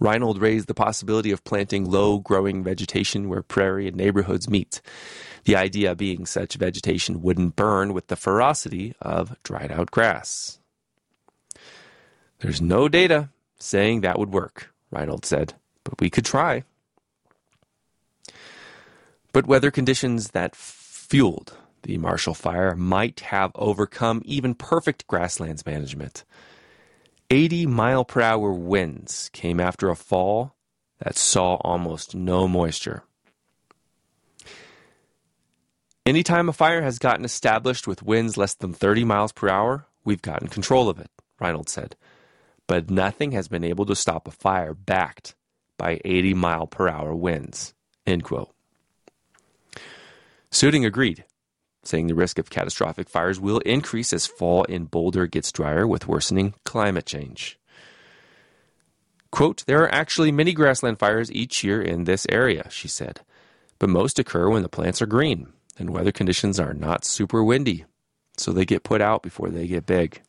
[0.00, 4.80] Reinold raised the possibility of planting low growing vegetation where prairie and neighborhoods meet,
[5.44, 10.58] the idea being such vegetation wouldn't burn with the ferocity of dried out grass.
[12.40, 13.28] There's no data
[13.58, 16.64] saying that would work, Reinold said, but we could try.
[19.32, 26.24] But weather conditions that fueled the Marshall Fire might have overcome even perfect grasslands management.
[27.30, 30.54] 80 mile per hour winds came after a fall
[30.98, 33.04] that saw almost no moisture.
[36.04, 40.22] Anytime a fire has gotten established with winds less than 30 miles per hour, we've
[40.22, 41.10] gotten control of it,
[41.40, 41.96] Reynolds said.
[42.66, 45.34] But nothing has been able to stop a fire backed
[45.78, 47.74] by 80 mile per hour winds.
[48.06, 48.52] End quote.
[50.50, 51.24] Suding agreed,
[51.84, 56.08] saying the risk of catastrophic fires will increase as fall in Boulder gets drier with
[56.08, 57.58] worsening climate change.
[59.30, 63.20] Quote, There are actually many grassland fires each year in this area, she said,
[63.78, 67.84] but most occur when the plants are green and weather conditions are not super windy,
[68.36, 70.20] so they get put out before they get big.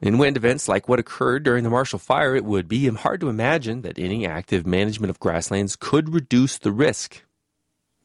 [0.00, 3.28] In wind events like what occurred during the Marshall Fire, it would be hard to
[3.28, 7.22] imagine that any active management of grasslands could reduce the risk.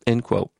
[0.05, 0.51] End quote.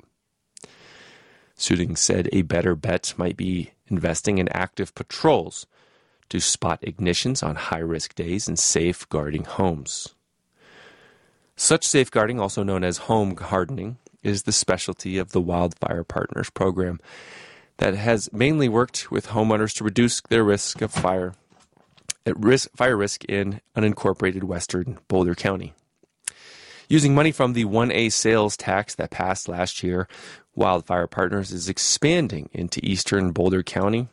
[1.57, 5.67] Suding said a better bet might be investing in active patrols
[6.29, 10.15] to spot ignitions on high risk days and safeguarding homes.
[11.55, 16.99] Such safeguarding, also known as home hardening, is the specialty of the Wildfire Partners program
[17.77, 21.33] that has mainly worked with homeowners to reduce their risk of fire
[22.25, 25.73] at risk, fire risk in unincorporated western Boulder County.
[26.89, 30.07] Using money from the 1A sales tax that passed last year,
[30.55, 34.07] Wildfire Partners is expanding into eastern Boulder County,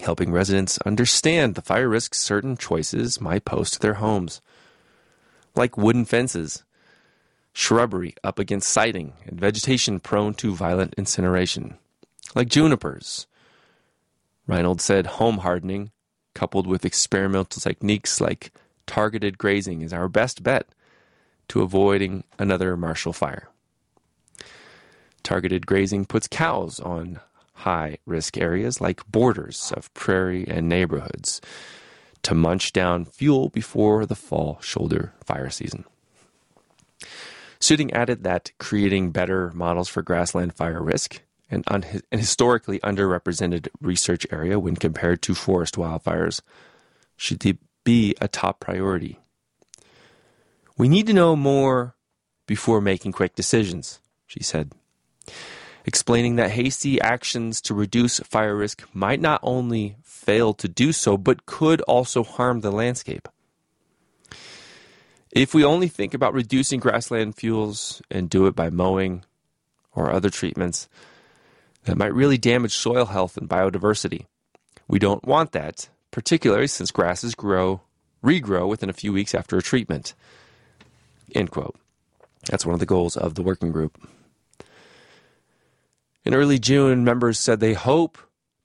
[0.00, 4.40] helping residents understand the fire risks certain choices might pose to their homes,
[5.54, 6.62] like wooden fences,
[7.52, 11.76] shrubbery up against siding, and vegetation prone to violent incineration
[12.34, 13.26] like junipers.
[14.46, 15.90] Reynolds said home hardening,
[16.34, 18.52] coupled with experimental techniques like
[18.86, 20.66] targeted grazing, is our best bet
[21.48, 23.48] to avoiding another Marshall fire.
[25.22, 27.20] Targeted grazing puts cows on
[27.54, 31.40] high risk areas like borders of prairie and neighborhoods
[32.22, 35.84] to munch down fuel before the fall shoulder fire season.
[37.60, 41.20] Suding added that creating better models for grassland fire risk
[41.50, 46.40] an, un- an historically underrepresented research area when compared to forest wildfires
[47.16, 49.18] should be a top priority.
[50.78, 51.96] We need to know more
[52.46, 54.72] before making quick decisions, she said,
[55.84, 61.16] explaining that hasty actions to reduce fire risk might not only fail to do so,
[61.16, 63.28] but could also harm the landscape.
[65.32, 69.24] If we only think about reducing grassland fuels and do it by mowing
[69.92, 70.88] or other treatments,
[71.84, 74.26] that might really damage soil health and biodiversity.
[74.86, 77.82] We don't want that, particularly since grasses grow,
[78.22, 80.14] regrow within a few weeks after a treatment.
[81.34, 81.76] End quote.
[82.48, 83.98] That's one of the goals of the working group.
[86.24, 88.18] In early June, members said they hope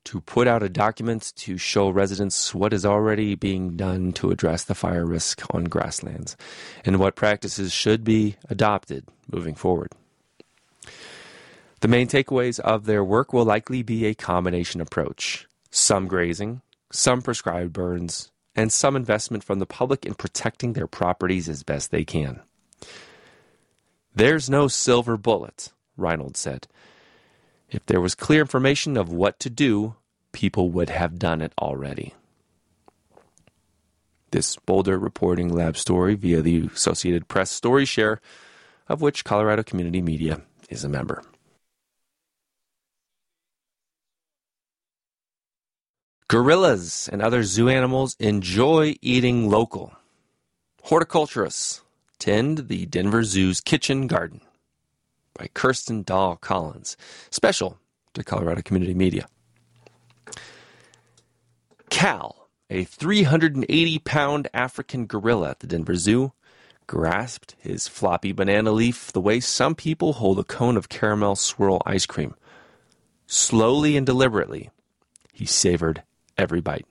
[0.05, 4.63] to put out a document to show residents what is already being done to address
[4.63, 6.35] the fire risk on grasslands
[6.83, 9.91] and what practices should be adopted moving forward.
[11.79, 16.61] The main takeaways of their work will likely be a combination approach some grazing,
[16.91, 21.89] some prescribed burns, and some investment from the public in protecting their properties as best
[21.89, 22.41] they can.
[24.15, 26.67] There's no silver bullet, Reynolds said.
[27.69, 29.95] If there was clear information of what to do,
[30.31, 32.13] people would have done it already.
[34.29, 38.21] This Boulder Reporting Lab story via the Associated Press Story Share,
[38.87, 41.23] of which Colorado Community Media is a member.
[46.27, 49.93] Gorillas and other zoo animals enjoy eating local.
[50.83, 51.81] Horticulturists
[52.23, 54.39] tend the Denver Zoo's kitchen garden
[55.37, 56.95] by Kirsten Dahl Collins,
[57.29, 57.79] special
[58.13, 59.27] to Colorado Community Media.
[61.89, 66.31] Cal, a 380 pound African gorilla at the Denver Zoo,
[66.87, 71.81] grasped his floppy banana leaf the way some people hold a cone of caramel swirl
[71.85, 72.35] ice cream.
[73.27, 74.69] Slowly and deliberately,
[75.33, 76.03] he savored
[76.37, 76.85] every bite.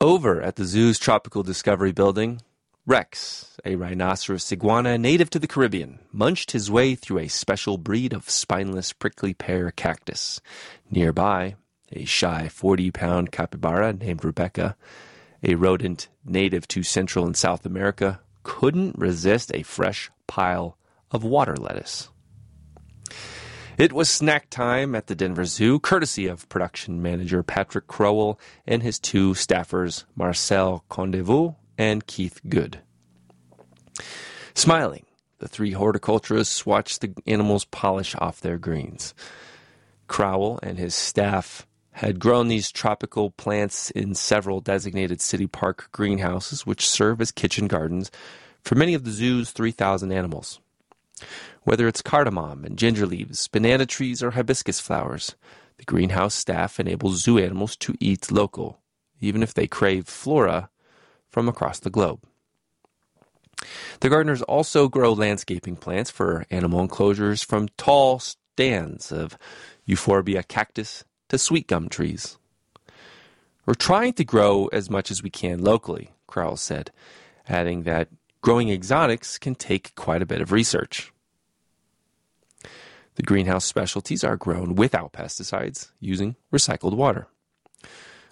[0.00, 2.40] Over at the zoo's Tropical Discovery Building,
[2.88, 8.12] Rex, a rhinoceros iguana native to the Caribbean, munched his way through a special breed
[8.12, 10.40] of spineless prickly pear cactus.
[10.88, 11.56] Nearby,
[11.90, 14.76] a shy 40 pound capybara named Rebecca,
[15.42, 20.78] a rodent native to Central and South America, couldn't resist a fresh pile
[21.10, 22.08] of water lettuce.
[23.76, 28.84] It was snack time at the Denver Zoo, courtesy of production manager Patrick Crowell and
[28.84, 32.80] his two staffers, Marcel Condevaux and Keith Good.
[34.54, 35.04] Smiling,
[35.38, 39.14] the three horticulturists watched the animals polish off their greens.
[40.08, 46.66] Crowell and his staff had grown these tropical plants in several designated city park greenhouses,
[46.66, 48.10] which serve as kitchen gardens
[48.62, 50.60] for many of the zoo's 3,000 animals.
[51.62, 55.36] Whether it's cardamom and ginger leaves, banana trees, or hibiscus flowers,
[55.78, 58.78] the greenhouse staff enables zoo animals to eat local,
[59.20, 60.68] even if they crave flora
[61.36, 62.20] from across the globe.
[64.00, 69.36] The gardeners also grow landscaping plants for animal enclosures from tall stands of
[69.84, 72.38] euphorbia cactus to sweet gum trees.
[73.66, 76.90] We're trying to grow as much as we can locally, Crowell said,
[77.46, 78.08] adding that
[78.40, 81.12] growing exotics can take quite a bit of research.
[83.16, 87.28] The greenhouse specialties are grown without pesticides using recycled water.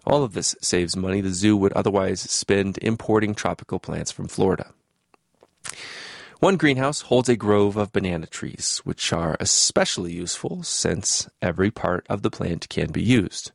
[0.07, 4.73] All of this saves money the zoo would otherwise spend importing tropical plants from Florida.
[6.41, 12.05] One greenhouse holds a grove of banana trees, which are especially useful since every part
[12.09, 13.53] of the plant can be used.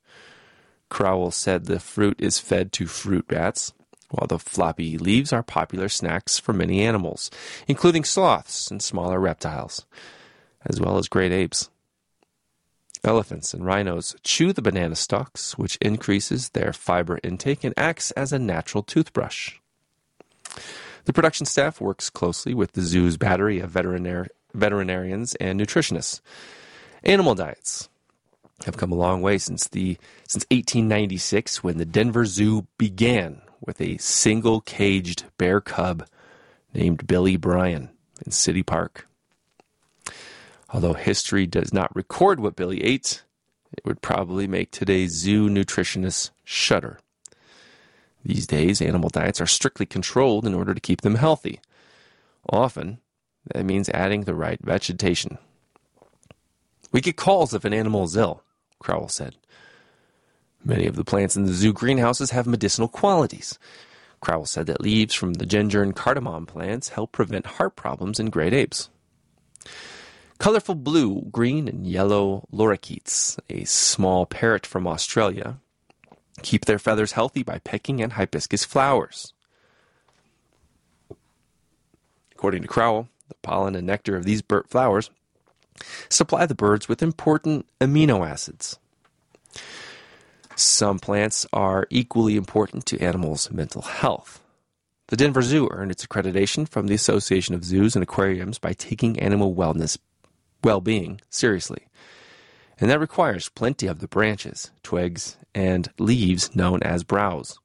[0.89, 3.73] Crowell said the fruit is fed to fruit bats,
[4.09, 7.29] while the floppy leaves are popular snacks for many animals,
[7.67, 9.85] including sloths and smaller reptiles,
[10.65, 11.69] as well as great apes.
[13.03, 18.33] Elephants and rhinos chew the banana stalks, which increases their fiber intake and acts as
[18.33, 19.55] a natural toothbrush.
[21.05, 26.21] The production staff works closely with the zoo's battery of veterinar- veterinarians and nutritionists.
[27.03, 27.89] Animal diets
[28.65, 29.97] have come a long way since the
[30.27, 36.05] since 1896 when the Denver Zoo began with a single caged bear cub
[36.73, 37.89] named Billy Bryan
[38.25, 39.08] in City Park.
[40.71, 43.23] Although history does not record what Billy ate,
[43.71, 46.99] it would probably make today's zoo nutritionists shudder.
[48.23, 51.59] These days, animal diets are strictly controlled in order to keep them healthy.
[52.49, 52.99] Often,
[53.53, 55.37] that means adding the right vegetation.
[56.91, 58.43] We get calls if an animal is ill,
[58.79, 59.35] Crowell said.
[60.63, 63.57] Many of the plants in the zoo greenhouses have medicinal qualities.
[64.19, 68.29] Crowell said that leaves from the ginger and cardamom plants help prevent heart problems in
[68.29, 68.89] great apes.
[70.39, 75.57] Colorful blue, green, and yellow lorikeets, a small parrot from Australia,
[76.43, 79.33] keep their feathers healthy by pecking at hibiscus flowers.
[82.31, 85.11] According to Crowell, the pollen and nectar of these bird flowers
[86.07, 88.79] supply the birds with important amino acids.
[90.55, 94.41] Some plants are equally important to animals' mental health.
[95.07, 99.19] The Denver Zoo earned its accreditation from the Association of Zoos and Aquariums by taking
[99.19, 99.97] animal wellness
[100.63, 101.89] well-being seriously
[102.79, 107.59] and that requires plenty of the branches, twigs, and leaves known as browse.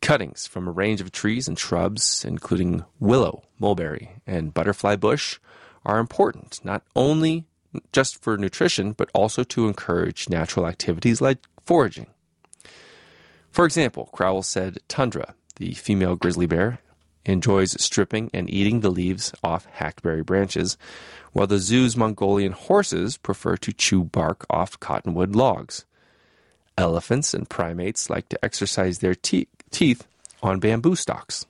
[0.00, 5.38] Cuttings from a range of trees and shrubs, including willow, mulberry, and butterfly bush,
[5.84, 7.44] are important not only
[7.92, 12.06] just for nutrition, but also to encourage natural activities like foraging.
[13.50, 16.78] For example, Crowell said tundra, the female grizzly bear,
[17.26, 20.78] enjoys stripping and eating the leaves off hackberry branches,
[21.32, 25.84] while the zoo's Mongolian horses prefer to chew bark off cottonwood logs.
[26.78, 30.06] Elephants and primates like to exercise their te- teeth
[30.42, 31.46] on bamboo stalks.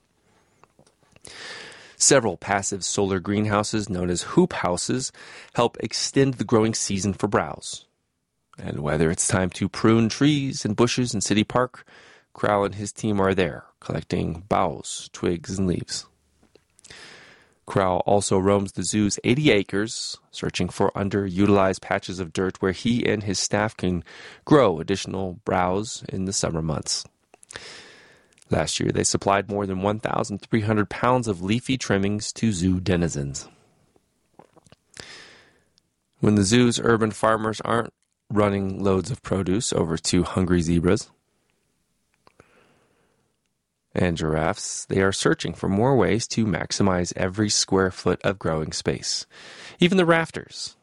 [1.96, 5.12] Several passive solar greenhouses, known as hoop houses,
[5.54, 7.86] help extend the growing season for browse.
[8.58, 11.86] And whether it's time to prune trees and bushes in City Park,
[12.32, 16.06] Crowell and his team are there, collecting boughs, twigs, and leaves.
[17.66, 23.06] Crowell also roams the zoo's 80 acres, searching for underutilized patches of dirt where he
[23.06, 24.02] and his staff can
[24.44, 27.04] grow additional browse in the summer months.
[28.50, 33.48] Last year, they supplied more than 1,300 pounds of leafy trimmings to zoo denizens.
[36.18, 37.92] When the zoo's urban farmers aren't
[38.30, 41.08] running loads of produce over to hungry zebras,
[43.96, 48.72] and giraffes, they are searching for more ways to maximize every square foot of growing
[48.72, 49.26] space.
[49.80, 50.76] Even the rafters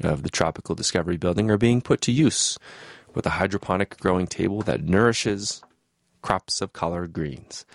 [0.00, 2.58] of the Tropical Discovery Building are being put to use
[3.14, 5.62] with a hydroponic growing table that nourishes
[6.22, 7.66] crops of collard greens.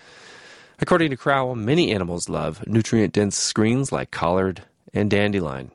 [0.80, 4.62] According to Crowell, many animals love nutrient dense screens like collard
[4.94, 5.70] and dandelion.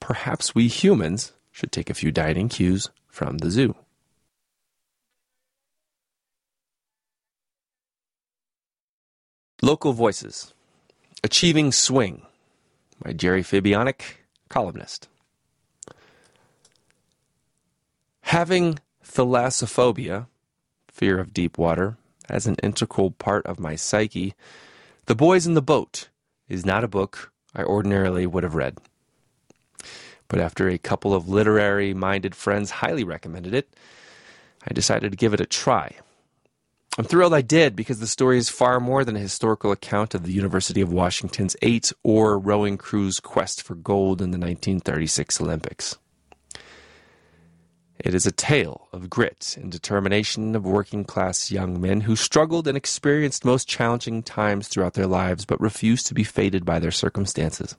[0.00, 3.74] Perhaps we humans should take a few dining cues from the zoo.
[9.64, 10.52] Local Voices
[11.22, 12.26] Achieving Swing
[13.02, 14.18] by Jerry Fabyanic,
[14.50, 15.08] columnist.
[18.24, 20.26] Having thalassophobia,
[20.88, 21.96] fear of deep water,
[22.28, 24.34] as an integral part of my psyche,
[25.06, 26.10] The Boys in the Boat
[26.46, 28.76] is not a book I ordinarily would have read.
[30.28, 33.74] but after a couple of literary minded friends highly recommended it,
[34.68, 35.92] I decided to give it a try.
[36.96, 40.22] I'm thrilled I did because the story is far more than a historical account of
[40.22, 45.98] the University of Washington's eight oar rowing crew's quest for gold in the 1936 Olympics.
[47.98, 52.68] It is a tale of grit and determination of working class young men who struggled
[52.68, 56.92] and experienced most challenging times throughout their lives but refused to be fated by their
[56.92, 57.76] circumstances.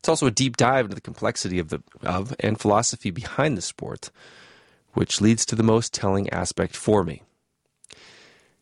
[0.00, 3.62] It's also a deep dive into the complexity of the of and philosophy behind the
[3.62, 4.10] sport,
[4.94, 7.22] which leads to the most telling aspect for me.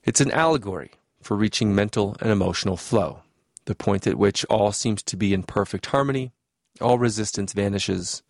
[0.04, 3.22] It's an allegory for reaching mental and emotional flow,
[3.64, 6.32] the point at which all seems to be in perfect harmony,
[6.80, 8.22] all resistance vanishes,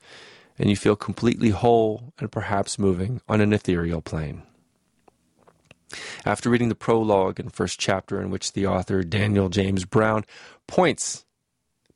[0.59, 4.43] and you feel completely whole and perhaps moving on an ethereal plane.
[6.25, 10.25] After reading the prologue and first chapter, in which the author Daniel James Brown
[10.67, 11.25] points,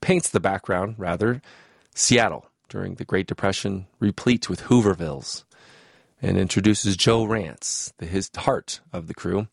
[0.01, 1.43] paints the background, rather,
[1.95, 5.45] Seattle during the Great Depression, replete with Hoovervilles,
[6.23, 9.49] and introduces Joe Rantz, the his heart of the crew,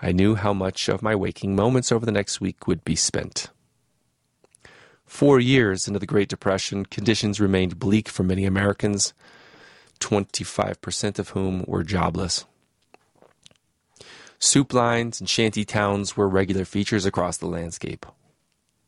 [0.00, 3.48] I knew how much of my waking moments over the next week would be spent.
[5.06, 9.14] Four years into the Great Depression, conditions remained bleak for many Americans,
[10.00, 12.44] 25% of whom were jobless.
[14.38, 18.04] Soup lines and shanty towns were regular features across the landscape.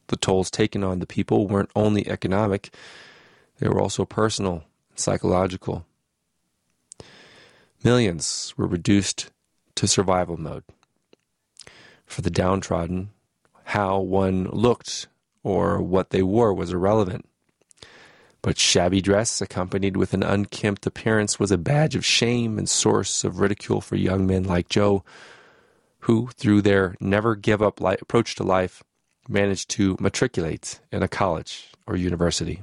[0.08, 2.74] The tolls taken on the people weren't only economic,
[3.60, 5.86] they were also personal and psychological.
[7.84, 9.30] Millions were reduced
[9.74, 10.64] to survival mode.
[12.06, 13.10] For the downtrodden,
[13.64, 15.06] how one looked
[15.42, 17.28] or what they wore was irrelevant.
[18.40, 23.22] But shabby dress, accompanied with an unkempt appearance, was a badge of shame and source
[23.22, 25.04] of ridicule for young men like Joe,
[26.00, 28.82] who, through their never give up li- approach to life,
[29.28, 32.62] managed to matriculate in a college or university.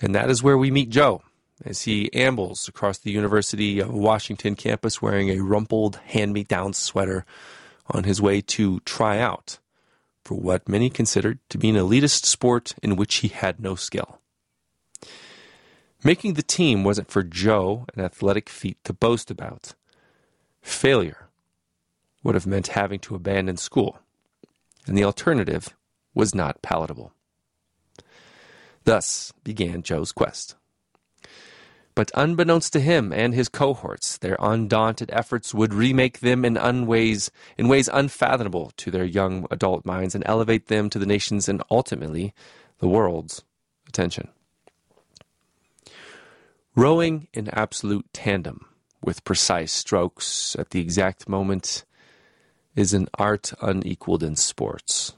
[0.00, 1.22] And that is where we meet Joe
[1.64, 6.72] as he ambles across the University of Washington campus wearing a rumpled hand me down
[6.72, 7.24] sweater
[7.88, 9.58] on his way to try out
[10.24, 14.18] for what many considered to be an elitist sport in which he had no skill.
[16.04, 19.74] Making the team wasn't for Joe an athletic feat to boast about.
[20.60, 21.28] Failure
[22.22, 23.98] would have meant having to abandon school,
[24.86, 25.76] and the alternative
[26.14, 27.12] was not palatable.
[28.84, 30.56] Thus began Joe's quest.
[31.94, 37.30] But unbeknownst to him and his cohorts, their undaunted efforts would remake them in unways
[37.58, 41.62] in ways unfathomable to their young adult minds and elevate them to the nation's and
[41.70, 42.32] ultimately
[42.78, 43.42] the world's
[43.88, 44.28] attention.
[46.74, 48.66] Rowing in absolute tandem
[49.02, 51.84] with precise strokes at the exact moment
[52.74, 55.12] is an art unequaled in sports.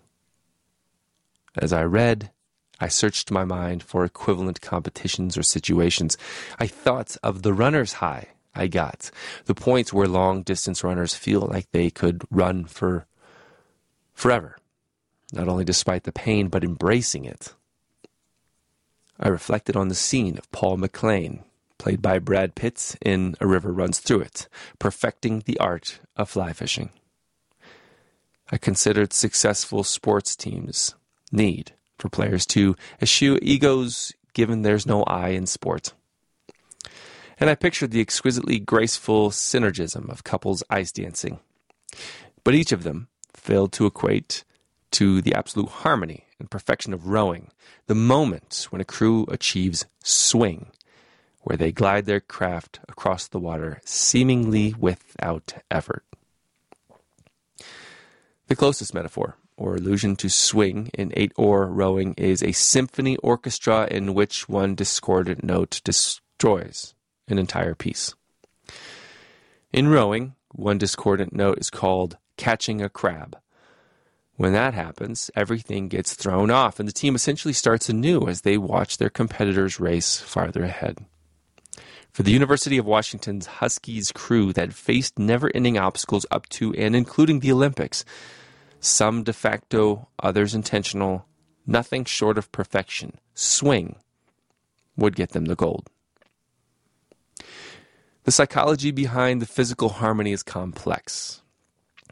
[1.57, 2.33] As I read,
[2.81, 6.17] I searched my mind for equivalent competitions or situations.
[6.59, 9.11] I thought of the runner's high I got,
[9.47, 13.07] the points where long distance runners feel like they could run for
[14.13, 14.57] forever,
[15.33, 17.55] not only despite the pain, but embracing it.
[19.19, 21.45] I reflected on the scene of Paul Maclean,
[21.79, 24.49] played by Brad Pitt in A River Runs Through It,
[24.79, 26.91] perfecting the art of fly fishing.
[28.53, 30.95] I considered successful sports teams
[31.33, 35.95] need for players to eschew egos given there's no I in sport.
[37.39, 41.41] And I pictured the exquisitely graceful synergism of couples ice dancing.
[42.45, 44.45] But each of them failed to equate
[44.93, 47.51] to the absolute harmony and perfection of rowing,
[47.87, 50.67] the moment when a crew achieves swing,
[51.43, 56.05] where they glide their craft across the water seemingly without effort.
[58.47, 63.87] The closest metaphor or allusion to swing in eight oar rowing is a symphony orchestra
[63.91, 66.95] in which one discordant note destroys
[67.29, 68.15] an entire piece.
[69.73, 73.37] In rowing, one discordant note is called catching a crab.
[74.37, 78.59] When that happens, everything gets thrown off, and the team essentially starts anew as they
[78.59, 80.99] watch their competitors race farther ahead.
[82.11, 86.95] For the University of Washington's Huskies crew that faced never ending obstacles up to and
[86.95, 88.05] including the Olympics,
[88.85, 91.27] some de facto, others intentional,
[91.67, 93.97] nothing short of perfection, swing
[94.97, 95.89] would get them the gold.
[98.25, 101.41] The psychology behind the physical harmony is complex.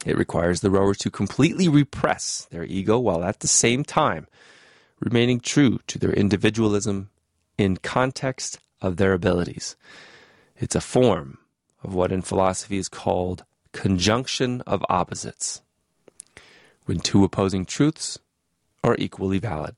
[0.04, 4.26] It requires the rowers to completely repress their ego while at the same time
[5.00, 7.10] remaining true to their individualism
[7.58, 9.76] in context of their abilities.
[10.56, 11.38] It's a form
[11.82, 15.62] of what in philosophy is called conjunction of opposites
[16.84, 18.18] when two opposing truths
[18.84, 19.76] are equally valid.